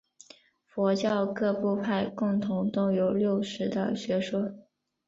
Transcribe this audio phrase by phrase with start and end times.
[0.65, 4.55] 佛教各部派共同都有六识的学说。